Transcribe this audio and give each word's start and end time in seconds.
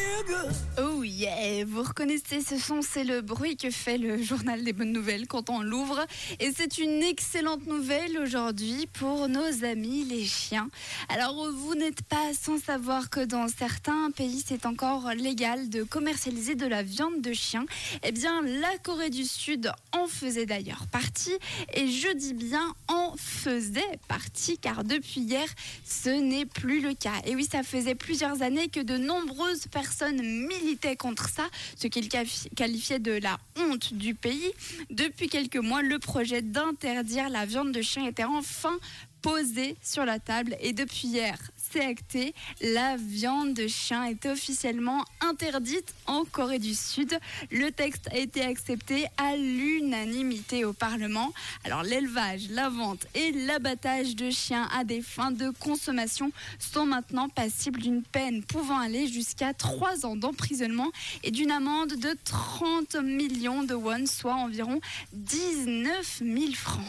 feel 0.00 0.22
good. 0.24 0.54
Ooh. 0.78 0.89
Oh 1.00 1.02
yeah, 1.02 1.64
vous 1.64 1.82
reconnaissez 1.82 2.42
ce 2.42 2.58
son, 2.58 2.82
c'est 2.82 3.04
le 3.04 3.22
bruit 3.22 3.56
que 3.56 3.70
fait 3.70 3.96
le 3.96 4.22
journal 4.22 4.62
des 4.62 4.74
bonnes 4.74 4.92
nouvelles 4.92 5.26
quand 5.26 5.48
on 5.48 5.62
l'ouvre. 5.62 6.04
Et 6.40 6.52
c'est 6.54 6.76
une 6.76 7.02
excellente 7.02 7.66
nouvelle 7.66 8.18
aujourd'hui 8.18 8.86
pour 8.92 9.26
nos 9.28 9.64
amis 9.64 10.04
les 10.04 10.26
chiens. 10.26 10.68
Alors 11.08 11.50
vous 11.52 11.74
n'êtes 11.74 12.02
pas 12.02 12.34
sans 12.38 12.58
savoir 12.58 13.08
que 13.08 13.24
dans 13.24 13.48
certains 13.48 14.10
pays 14.10 14.44
c'est 14.46 14.66
encore 14.66 15.12
légal 15.14 15.70
de 15.70 15.84
commercialiser 15.84 16.54
de 16.54 16.66
la 16.66 16.82
viande 16.82 17.22
de 17.22 17.32
chien. 17.32 17.64
Eh 18.02 18.12
bien 18.12 18.42
la 18.42 18.76
Corée 18.82 19.08
du 19.08 19.24
Sud 19.24 19.72
en 19.92 20.06
faisait 20.06 20.44
d'ailleurs 20.44 20.86
partie. 20.86 21.38
Et 21.72 21.88
je 21.88 22.12
dis 22.14 22.34
bien 22.34 22.74
en 22.88 23.14
faisait 23.16 23.98
partie 24.06 24.58
car 24.58 24.84
depuis 24.84 25.22
hier 25.22 25.46
ce 25.86 26.10
n'est 26.10 26.46
plus 26.46 26.82
le 26.82 26.92
cas. 26.92 27.22
Et 27.24 27.34
oui, 27.34 27.48
ça 27.50 27.62
faisait 27.62 27.94
plusieurs 27.94 28.42
années 28.42 28.68
que 28.68 28.80
de 28.80 28.98
nombreuses 28.98 29.66
personnes 29.68 30.20
contre 30.96 31.28
ça, 31.28 31.48
ce 31.76 31.86
qu'ils 31.86 32.08
qualifiaient 32.08 32.98
de 32.98 33.12
la 33.12 33.38
honte 33.58 33.94
du 33.94 34.14
pays. 34.14 34.52
Depuis 34.90 35.28
quelques 35.28 35.56
mois, 35.56 35.82
le 35.82 35.98
projet 35.98 36.42
d'interdire 36.42 37.28
la 37.28 37.46
viande 37.46 37.72
de 37.72 37.82
chien 37.82 38.06
était 38.06 38.24
enfin 38.24 38.78
posé 39.22 39.76
sur 39.82 40.04
la 40.04 40.18
table 40.18 40.56
et 40.60 40.72
depuis 40.72 41.08
hier, 41.08 41.38
c'est 41.72 41.84
acté, 41.84 42.34
la 42.60 42.96
viande 42.96 43.54
de 43.54 43.68
chien 43.68 44.04
est 44.04 44.26
officiellement 44.26 45.04
interdite 45.20 45.94
en 46.06 46.24
Corée 46.24 46.58
du 46.58 46.74
Sud. 46.74 47.16
Le 47.52 47.70
texte 47.70 48.08
a 48.10 48.16
été 48.16 48.42
accepté 48.42 49.06
à 49.16 49.36
l'unanimité 49.36 50.64
au 50.64 50.72
Parlement. 50.72 51.32
Alors 51.64 51.84
l'élevage, 51.84 52.48
la 52.50 52.70
vente 52.70 53.06
et 53.14 53.30
l'abattage 53.30 54.16
de 54.16 54.30
chiens 54.30 54.68
à 54.76 54.82
des 54.82 55.00
fins 55.00 55.30
de 55.30 55.50
consommation 55.60 56.32
sont 56.58 56.86
maintenant 56.86 57.28
passibles 57.28 57.80
d'une 57.80 58.02
peine 58.02 58.42
pouvant 58.42 58.78
aller 58.78 59.06
jusqu'à 59.06 59.54
3 59.54 60.06
ans 60.06 60.16
d'emprisonnement 60.16 60.90
et 61.22 61.30
d'une 61.30 61.52
amende 61.52 61.94
de 61.94 62.16
30 62.24 62.96
millions 62.96 63.62
de 63.62 63.74
won, 63.74 64.06
soit 64.06 64.34
environ 64.34 64.80
19 65.12 66.22
000 66.24 66.52
francs. 66.54 66.84